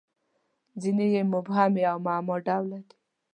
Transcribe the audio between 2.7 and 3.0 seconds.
دي.